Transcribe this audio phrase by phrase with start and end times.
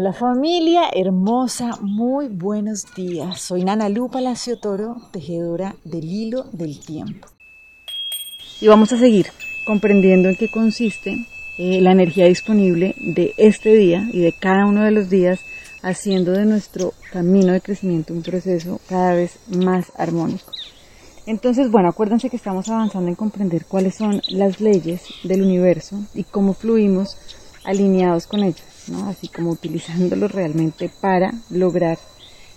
[0.00, 3.40] Hola familia hermosa, muy buenos días.
[3.40, 7.26] Soy Nana Lu Palacio Toro, tejedora del hilo del tiempo.
[8.60, 9.26] Y vamos a seguir
[9.66, 11.26] comprendiendo en qué consiste
[11.58, 15.40] eh, la energía disponible de este día y de cada uno de los días,
[15.82, 20.52] haciendo de nuestro camino de crecimiento un proceso cada vez más armónico.
[21.26, 26.22] Entonces, bueno, acuérdense que estamos avanzando en comprender cuáles son las leyes del universo y
[26.22, 27.16] cómo fluimos
[27.64, 28.77] alineados con ellas.
[29.06, 31.98] Así como utilizándolo realmente para lograr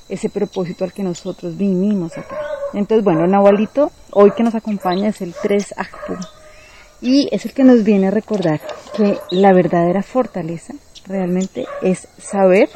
[0.10, 2.38] ese propósito al que nosotros vinimos acá.
[2.74, 6.16] Entonces, bueno, Nahualito hoy que nos acompaña es el 3 Akpu
[7.02, 8.62] y es el que nos viene a recordar
[8.96, 10.74] que la verdadera fortaleza
[11.08, 12.70] realmente es saber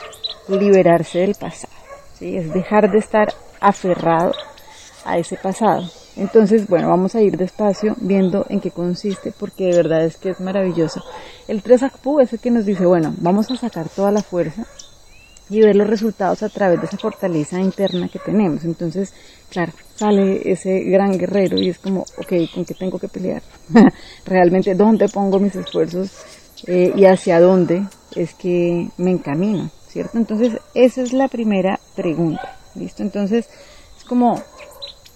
[0.47, 1.73] liberarse del pasado,
[2.17, 2.35] ¿sí?
[2.37, 4.33] es dejar de estar aferrado
[5.05, 5.89] a ese pasado.
[6.17, 10.29] Entonces, bueno, vamos a ir despacio viendo en qué consiste, porque de verdad es que
[10.29, 11.03] es maravilloso.
[11.47, 14.65] El 3 Akpu es el que nos dice, bueno, vamos a sacar toda la fuerza
[15.49, 18.63] y ver los resultados a través de esa fortaleza interna que tenemos.
[18.63, 19.13] Entonces,
[19.49, 23.41] claro, sale ese gran guerrero y es como, ok, ¿con qué tengo que pelear?
[24.25, 26.11] Realmente, ¿dónde pongo mis esfuerzos
[26.65, 29.69] eh, y hacia dónde es que me encamino?
[29.87, 30.17] ¿Cierto?
[30.17, 32.57] Entonces, esa es la primera pregunta.
[32.75, 33.03] ¿Listo?
[33.03, 33.47] Entonces,
[33.97, 34.41] es como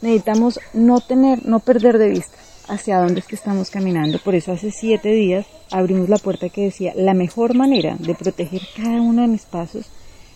[0.01, 4.19] necesitamos no tener, no perder de vista hacia dónde es que estamos caminando.
[4.19, 8.61] Por eso hace siete días abrimos la puerta que decía, la mejor manera de proteger
[8.75, 9.85] cada uno de mis pasos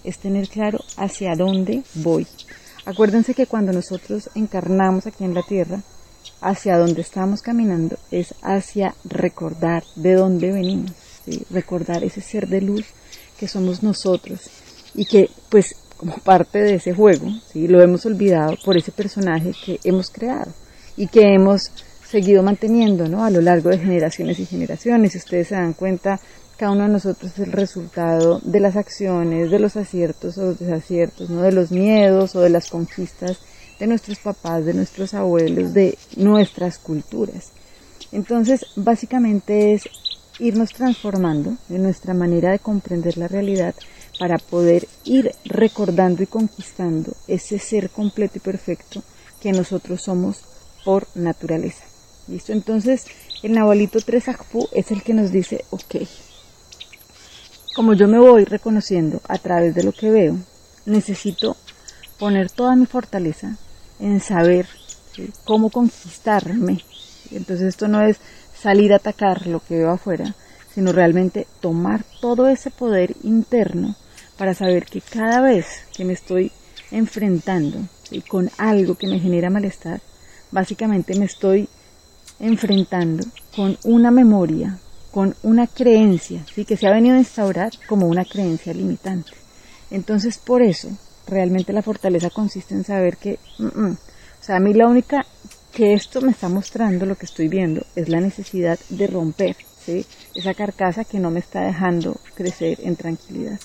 [0.04, 2.28] es tener claro hacia dónde voy.
[2.86, 5.82] Acuérdense que cuando nosotros encarnamos aquí en la tierra,
[6.42, 10.92] hacia dónde estamos caminando es hacia recordar de dónde venimos,
[11.50, 12.86] recordar ese ser de luz
[13.40, 14.50] que somos nosotros
[14.94, 17.66] y que pues como parte de ese juego, ¿sí?
[17.70, 20.52] lo hemos olvidado por ese personaje que hemos creado
[20.98, 21.72] y que hemos
[22.06, 23.24] seguido manteniendo ¿no?
[23.24, 25.16] a lo largo de generaciones y generaciones.
[25.16, 26.20] Ustedes se dan cuenta,
[26.58, 30.60] cada uno de nosotros es el resultado de las acciones, de los aciertos o los
[30.60, 31.42] desaciertos, ¿no?
[31.42, 33.40] de los miedos o de las conquistas
[33.80, 37.54] de nuestros papás, de nuestros abuelos, de nuestras culturas.
[38.12, 39.84] Entonces, básicamente es
[40.40, 43.76] irnos transformando en nuestra manera de comprender la realidad
[44.20, 49.04] para poder ir recordando y conquistando ese ser completo y perfecto
[49.42, 50.42] que nosotros somos
[50.86, 51.84] por naturaleza.
[52.28, 52.54] ¿Listo?
[52.54, 53.06] Entonces,
[53.42, 54.24] el Nahualito 3
[54.72, 55.96] es el que nos dice, ok,
[57.76, 60.38] como yo me voy reconociendo a través de lo que veo,
[60.86, 61.58] necesito
[62.20, 63.58] poner toda mi fortaleza
[64.00, 64.68] en saber
[65.44, 66.84] cómo conquistarme.
[67.32, 68.20] Entonces esto no es
[68.54, 70.36] salir a atacar lo que veo afuera,
[70.74, 73.96] sino realmente tomar todo ese poder interno
[74.38, 75.66] para saber que cada vez
[75.96, 76.52] que me estoy
[76.92, 77.80] enfrentando
[78.28, 80.02] con algo que me genera malestar,
[80.52, 81.68] básicamente me estoy
[82.40, 83.26] enfrentando
[83.56, 84.78] con una memoria,
[85.12, 86.66] con una creencia, ¿sí?
[86.66, 89.32] que se ha venido a instaurar como una creencia limitante.
[89.92, 90.90] Entonces, por eso,
[91.28, 95.26] realmente la fortaleza consiste en saber que, mm, mm, o sea, a mí la única
[95.74, 100.06] que esto me está mostrando, lo que estoy viendo, es la necesidad de romper ¿sí?
[100.36, 103.60] esa carcasa que no me está dejando crecer en tranquilidad.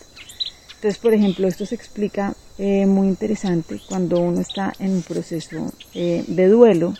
[0.76, 5.72] Entonces, por ejemplo, esto se explica eh, muy interesante cuando uno está en un proceso
[5.92, 6.94] eh, de duelo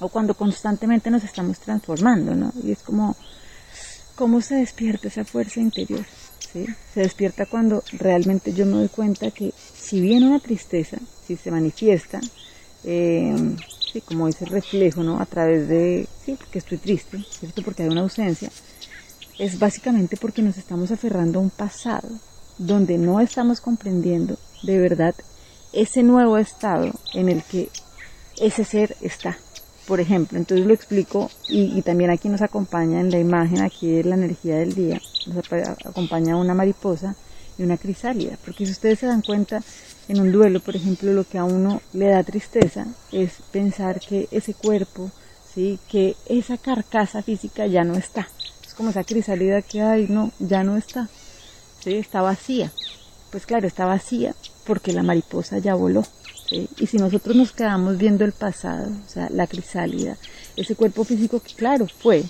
[0.00, 2.52] o cuando constantemente nos estamos transformando, ¿no?
[2.62, 3.16] Y es como,
[4.14, 6.04] ¿cómo se despierta esa fuerza interior?
[6.52, 6.64] ¿sí?
[6.94, 11.50] Se despierta cuando realmente yo me doy cuenta que si viene una tristeza, si se
[11.50, 12.20] manifiesta,
[12.84, 13.34] eh,
[13.96, 15.20] sí, como ese reflejo, ¿no?
[15.20, 17.62] A través de, sí, porque estoy triste, ¿cierto?
[17.62, 18.50] Porque hay una ausencia,
[19.38, 22.08] es básicamente porque nos estamos aferrando a un pasado,
[22.58, 25.14] donde no estamos comprendiendo de verdad
[25.72, 27.68] ese nuevo estado en el que
[28.38, 29.36] ese ser está.
[29.86, 34.04] Por ejemplo, entonces lo explico y, también aquí nos acompaña en la imagen aquí de
[34.04, 35.46] la energía del día, nos
[35.86, 37.14] acompaña una mariposa
[37.58, 39.62] y una crisálida, porque si ustedes se dan cuenta
[40.08, 44.28] en un duelo, por ejemplo, lo que a uno le da tristeza es pensar que
[44.30, 45.10] ese cuerpo,
[45.54, 48.28] sí, que esa carcasa física ya no está.
[48.66, 51.08] Es como esa crisálida que hay, no, ya no está.
[51.84, 52.72] Está vacía.
[53.30, 54.34] Pues claro, está vacía
[54.66, 56.04] porque la mariposa ya voló.
[56.50, 60.16] Y si nosotros nos quedamos viendo el pasado, o sea, la crisálida,
[60.56, 62.24] ese cuerpo físico que claro fue,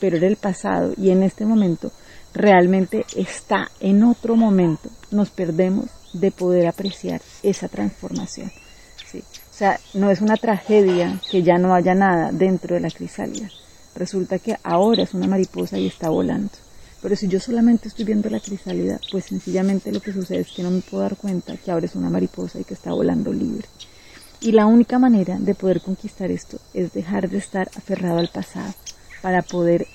[0.00, 1.92] pero era el pasado y en este momento
[2.34, 8.50] realmente está en otro momento, nos perdemos de poder apreciar esa transformación.
[9.14, 13.50] O sea, no es una tragedia que ya no haya nada dentro de la crisálida.
[13.96, 16.52] Resulta que ahora es una mariposa y está volando.
[17.02, 20.62] Pero si yo solamente estoy viendo la crisálida, pues sencillamente lo que sucede es que
[20.62, 23.66] no me puedo dar cuenta que ahora es una mariposa y que está volando libre.
[24.40, 28.72] Y la única manera de poder conquistar esto es dejar de estar aferrado al pasado
[29.22, 29.86] para poder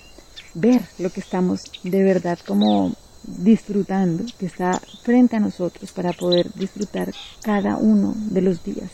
[0.53, 2.93] ver lo que estamos de verdad como
[3.23, 7.11] disfrutando, que está frente a nosotros para poder disfrutar
[7.41, 8.91] cada uno de los días.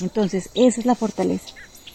[0.00, 1.54] Entonces, esa es la fortaleza,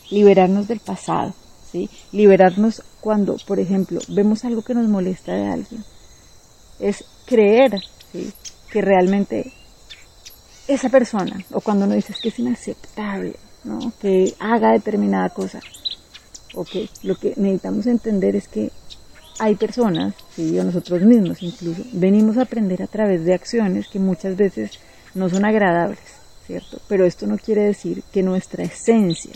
[0.09, 1.33] liberarnos del pasado,
[1.71, 1.89] ¿sí?
[2.11, 5.83] liberarnos cuando, por ejemplo, vemos algo que nos molesta de alguien.
[6.79, 7.71] Es creer
[8.71, 9.53] que realmente
[10.67, 13.91] esa persona, o cuando uno dice que es inaceptable, ¿no?
[13.99, 15.59] que haga determinada cosa,
[16.53, 16.69] ok,
[17.03, 18.71] lo que necesitamos entender es que
[19.39, 20.57] hay personas, ¿sí?
[20.59, 24.71] o nosotros mismos incluso, venimos a aprender a través de acciones que muchas veces
[25.15, 25.99] no son agradables,
[26.45, 26.79] ¿cierto?
[26.87, 29.33] Pero esto no quiere decir que nuestra esencia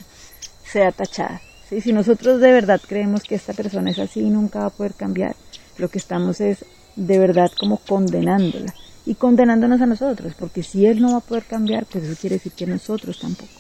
[0.64, 1.42] sea tachada.
[1.70, 4.94] Si nosotros de verdad creemos que esta persona es así y nunca va a poder
[4.94, 5.36] cambiar,
[5.78, 6.64] lo que estamos es
[6.96, 8.74] de verdad como condenándola
[9.06, 12.38] y condenándonos a nosotros, porque si él no va a poder cambiar, pues eso quiere
[12.38, 13.52] decir que nosotros tampoco.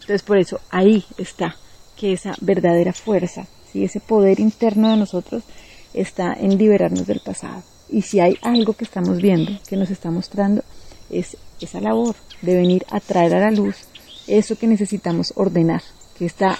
[0.00, 1.56] Entonces por eso ahí está
[1.96, 3.84] que esa verdadera fuerza, ¿sí?
[3.84, 5.42] ese poder interno de nosotros
[5.94, 7.62] está en liberarnos del pasado.
[7.88, 10.62] Y si hay algo que estamos viendo, que nos está mostrando,
[11.10, 13.76] es esa labor de venir a traer a la luz
[14.26, 15.82] eso que necesitamos ordenar,
[16.18, 16.58] que está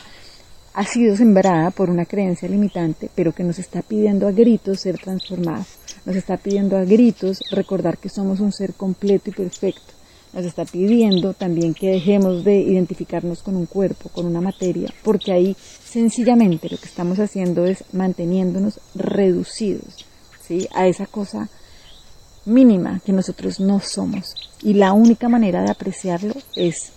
[0.73, 4.99] ha sido sembrada por una creencia limitante, pero que nos está pidiendo a gritos ser
[4.99, 5.69] transformados,
[6.05, 9.95] nos está pidiendo a gritos recordar que somos un ser completo y perfecto,
[10.37, 15.33] nos está pidiendo también que dejemos de identificarnos con un cuerpo, con una materia, porque
[15.33, 20.05] ahí sencillamente lo que estamos haciendo es manteniéndonos reducidos
[20.47, 20.69] ¿sí?
[20.75, 21.49] a esa cosa
[22.45, 24.35] mínima que nosotros no somos.
[24.63, 26.93] Y la única manera de apreciarlo es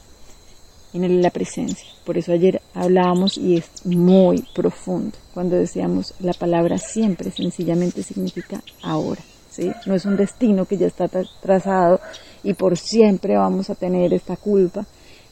[0.92, 1.88] en la presencia.
[2.04, 8.62] Por eso ayer hablábamos y es muy profundo cuando decíamos la palabra siempre sencillamente significa
[8.84, 9.22] ahora.
[9.50, 9.72] ¿sí?
[9.86, 11.08] No es un destino que ya está
[11.42, 12.02] trazado
[12.44, 14.86] y por siempre vamos a tener esta culpa,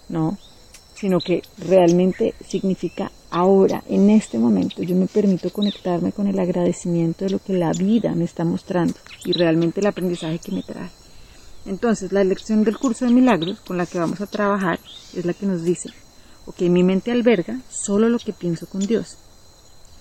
[0.09, 0.38] no,
[0.95, 7.25] sino que realmente significa ahora, en este momento, yo me permito conectarme con el agradecimiento
[7.25, 8.95] de lo que la vida me está mostrando
[9.25, 10.89] y realmente el aprendizaje que me trae.
[11.65, 14.80] Entonces, la lección del curso de milagros con la que vamos a trabajar
[15.15, 15.89] es la que nos dice,
[16.45, 19.18] ok, mi mente alberga solo lo que pienso con Dios.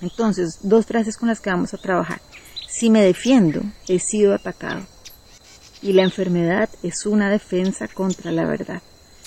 [0.00, 2.20] Entonces, dos frases con las que vamos a trabajar.
[2.68, 4.86] Si me defiendo, he sido atacado.
[5.86, 8.82] Y la enfermedad es una defensa contra la verdad.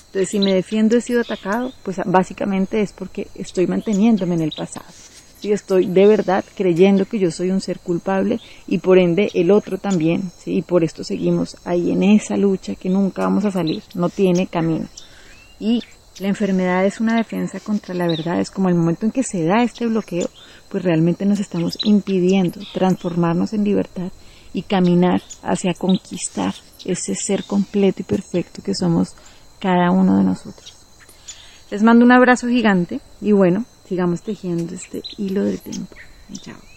[0.07, 4.51] Entonces, si me defiendo, he sido atacado, pues básicamente es porque estoy manteniéndome en el
[4.51, 4.85] pasado.
[5.39, 9.51] Si estoy de verdad creyendo que yo soy un ser culpable y por ende el
[9.51, 13.81] otro también, y por esto seguimos ahí en esa lucha que nunca vamos a salir,
[13.93, 14.89] no tiene camino.
[15.61, 15.81] Y
[16.19, 19.45] la enfermedad es una defensa contra la verdad, es como el momento en que se
[19.45, 20.29] da este bloqueo,
[20.67, 24.11] pues realmente nos estamos impidiendo transformarnos en libertad
[24.53, 26.53] y caminar hacia conquistar
[26.85, 29.15] ese ser completo y perfecto que somos
[29.59, 30.73] cada uno de nosotros.
[31.71, 35.95] Les mando un abrazo gigante y bueno, sigamos tejiendo este hilo del tiempo.
[36.41, 36.68] Chao.